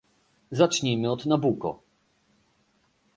[0.51, 1.79] Zacznijmy od Nabucco